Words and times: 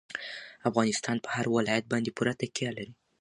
افغانستان 0.69 1.17
په 1.23 1.29
هرات 1.35 1.51
ولایت 1.55 1.85
باندې 1.91 2.13
پوره 2.17 2.33
تکیه 2.41 2.71
لري. 2.77 2.93